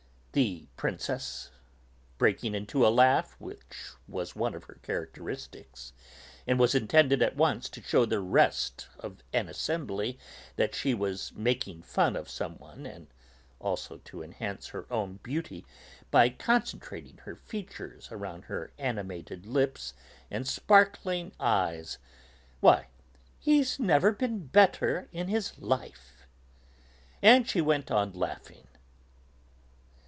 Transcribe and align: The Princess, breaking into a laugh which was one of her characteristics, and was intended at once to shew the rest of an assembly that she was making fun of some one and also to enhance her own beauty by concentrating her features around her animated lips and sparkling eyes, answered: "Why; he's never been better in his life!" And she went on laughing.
The 0.33 0.69
Princess, 0.77 1.51
breaking 2.17 2.55
into 2.55 2.87
a 2.87 2.87
laugh 2.87 3.35
which 3.37 3.89
was 4.07 4.33
one 4.33 4.55
of 4.55 4.63
her 4.63 4.79
characteristics, 4.81 5.91
and 6.47 6.57
was 6.57 6.73
intended 6.73 7.21
at 7.21 7.35
once 7.35 7.67
to 7.67 7.81
shew 7.81 8.05
the 8.05 8.21
rest 8.21 8.87
of 8.99 9.21
an 9.33 9.49
assembly 9.49 10.17
that 10.55 10.73
she 10.73 10.93
was 10.93 11.33
making 11.33 11.81
fun 11.81 12.15
of 12.15 12.29
some 12.29 12.57
one 12.59 12.85
and 12.85 13.07
also 13.59 13.97
to 14.05 14.23
enhance 14.23 14.67
her 14.69 14.85
own 14.89 15.19
beauty 15.21 15.65
by 16.11 16.29
concentrating 16.29 17.17
her 17.25 17.35
features 17.35 18.07
around 18.09 18.45
her 18.45 18.71
animated 18.77 19.45
lips 19.45 19.93
and 20.31 20.47
sparkling 20.47 21.33
eyes, 21.41 21.97
answered: 21.97 22.61
"Why; 22.61 22.87
he's 23.37 23.79
never 23.81 24.13
been 24.13 24.47
better 24.47 25.09
in 25.11 25.27
his 25.27 25.59
life!" 25.59 26.25
And 27.21 27.49
she 27.49 27.59
went 27.59 27.91
on 27.91 28.13
laughing. 28.13 28.67